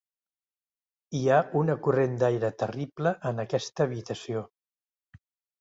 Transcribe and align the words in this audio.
Hi 1.19 1.21
ha 1.33 1.37
una 1.59 1.75
corrent 1.87 2.17
d'aire 2.23 2.51
terrible 2.63 3.15
en 3.33 3.45
aquesta 3.45 3.89
habitació 3.89 4.43